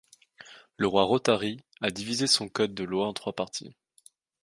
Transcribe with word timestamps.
Le 0.77 0.87
roi 0.87 1.03
Rothari 1.03 1.61
a 1.79 1.91
divisé 1.91 2.25
son 2.25 2.49
code 2.49 2.73
de 2.73 2.83
lois 2.83 3.07
en 3.07 3.13
trois 3.13 3.33
parties. 3.33 3.75